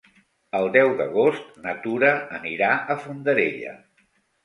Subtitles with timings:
[0.59, 2.11] El deu d'agost na Tura
[2.41, 3.81] anirà a Fondarella.